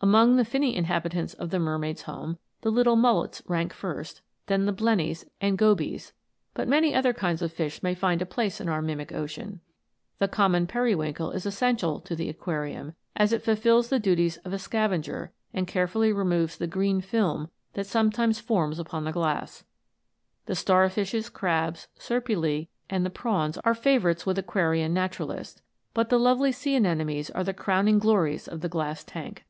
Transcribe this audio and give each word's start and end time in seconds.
Among 0.00 0.36
the 0.36 0.44
finny 0.44 0.76
inhabitants 0.76 1.32
of 1.32 1.48
the 1.48 1.58
mer 1.58 1.78
maid's 1.78 2.02
home 2.02 2.36
the 2.60 2.70
little 2.70 2.94
mullets 2.94 3.42
rank 3.46 3.72
first, 3.72 4.20
then 4.48 4.66
the 4.66 4.72
blennies 4.74 5.24
and 5.40 5.56
gobies, 5.58 6.12
but 6.52 6.68
many 6.68 6.94
other 6.94 7.14
kinds 7.14 7.40
of 7.40 7.54
fish 7.54 7.82
may 7.82 7.94
find 7.94 8.20
a 8.20 8.26
place 8.26 8.60
in 8.60 8.68
our 8.68 8.82
mimic 8.82 9.12
ocean. 9.14 9.62
The 10.18 10.28
common 10.28 10.66
periwinkle 10.66 11.30
is 11.30 11.46
essential 11.46 12.00
to 12.00 12.14
the 12.14 12.28
aquarium, 12.28 12.92
as 13.16 13.32
it 13.32 13.40
fulfils 13.42 13.88
the 13.88 13.98
duties 13.98 14.36
of 14.44 14.52
a 14.52 14.58
scavenger, 14.58 15.32
and 15.54 15.66
carefully 15.66 16.12
removes 16.12 16.58
the 16.58 16.66
ANIMATED 16.66 17.06
FLOWERS. 17.06 17.22
139 17.22 17.22
green 17.22 17.46
film 17.46 17.50
that 17.72 17.90
sometimes 17.90 18.38
forms 18.46 18.78
upon 18.78 19.04
the 19.04 19.10
glass. 19.10 19.64
The 20.44 20.54
star 20.54 20.86
fishes, 20.90 21.30
crabs, 21.30 21.88
serpulse, 21.98 22.66
and 22.90 23.06
the 23.06 23.10
prawns 23.10 23.56
are 23.64 23.72
favourites 23.74 24.26
with 24.26 24.38
aquarian 24.38 24.92
naturalists; 24.92 25.62
but 25.94 26.10
the 26.10 26.18
lovely 26.18 26.52
sea 26.52 26.76
anemones 26.76 27.30
are 27.30 27.42
the 27.42 27.54
crowning 27.54 27.98
glories 27.98 28.46
of 28.46 28.60
the 28.60 28.68
glass 28.68 29.02
tank. 29.02 29.46